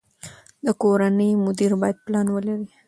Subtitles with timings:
[0.65, 2.67] د کورنۍ مدیر باید پلان ولري.